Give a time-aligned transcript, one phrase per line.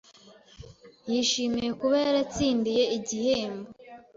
[1.09, 3.69] Yishimiye kuba yaratsindiye igihembo.